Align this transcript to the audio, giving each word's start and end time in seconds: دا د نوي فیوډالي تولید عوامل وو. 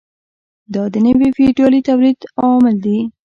دا 0.73 0.83
د 0.93 0.95
نوي 1.05 1.29
فیوډالي 1.37 1.79
تولید 1.87 2.19
عوامل 2.41 2.77
وو. 2.83 2.99